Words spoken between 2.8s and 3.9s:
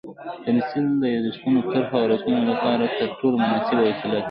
تر ټولو مناسبه